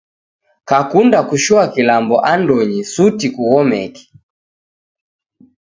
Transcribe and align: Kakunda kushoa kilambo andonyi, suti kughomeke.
Kakunda 0.69 1.19
kushoa 1.29 1.65
kilambo 1.73 2.15
andonyi, 2.33 2.79
suti 2.93 3.27
kughomeke. 3.35 4.03